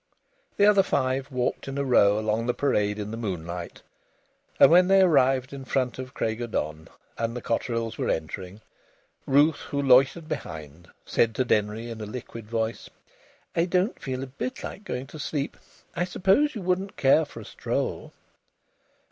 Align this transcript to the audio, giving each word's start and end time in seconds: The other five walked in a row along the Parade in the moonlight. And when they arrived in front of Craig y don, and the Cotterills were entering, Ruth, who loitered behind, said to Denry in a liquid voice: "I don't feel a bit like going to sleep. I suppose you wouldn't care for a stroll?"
The 0.57 0.65
other 0.65 0.81
five 0.81 1.29
walked 1.31 1.67
in 1.67 1.77
a 1.77 1.83
row 1.83 2.17
along 2.17 2.47
the 2.47 2.55
Parade 2.55 2.97
in 2.97 3.11
the 3.11 3.17
moonlight. 3.17 3.83
And 4.59 4.71
when 4.71 4.87
they 4.87 5.01
arrived 5.01 5.53
in 5.53 5.63
front 5.63 5.99
of 5.99 6.15
Craig 6.15 6.39
y 6.41 6.47
don, 6.47 6.87
and 7.19 7.35
the 7.37 7.41
Cotterills 7.43 7.99
were 7.99 8.09
entering, 8.09 8.61
Ruth, 9.27 9.59
who 9.69 9.79
loitered 9.79 10.27
behind, 10.27 10.87
said 11.05 11.35
to 11.35 11.45
Denry 11.45 11.91
in 11.91 12.01
a 12.01 12.07
liquid 12.07 12.49
voice: 12.49 12.89
"I 13.55 13.65
don't 13.65 14.01
feel 14.01 14.23
a 14.23 14.25
bit 14.25 14.63
like 14.63 14.83
going 14.85 15.05
to 15.05 15.19
sleep. 15.19 15.55
I 15.95 16.05
suppose 16.05 16.55
you 16.55 16.63
wouldn't 16.63 16.97
care 16.97 17.23
for 17.23 17.39
a 17.39 17.45
stroll?" 17.45 18.11